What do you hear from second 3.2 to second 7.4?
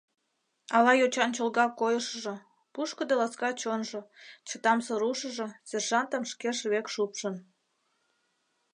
ласка чонжо, чытамсыр ушыжо сержантым шкеж век шупшын.